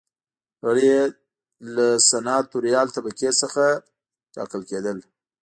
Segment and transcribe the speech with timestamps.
[0.65, 1.03] غړي یې
[1.75, 3.63] له سناتوریال طبقې څخه
[4.35, 4.97] ټاکل کېدل.